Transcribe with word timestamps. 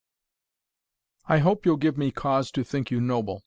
I 1.27 1.37
hope 1.37 1.63
you'll 1.63 1.77
give 1.77 1.95
me 1.95 2.09
cause 2.09 2.49
to 2.53 2.63
think 2.63 2.89
you 2.89 2.99
noble. 2.99 3.39